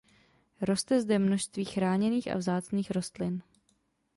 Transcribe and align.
Roste 0.61 1.01
zde 1.01 1.19
množství 1.19 1.65
chráněných 1.65 2.31
a 2.31 2.37
vzácných 2.37 2.91
rostlin. 2.91 3.41